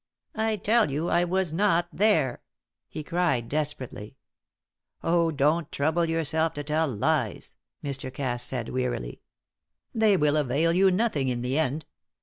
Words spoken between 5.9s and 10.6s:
yourself to tell lies," Mr. Cass said, wearily. "They will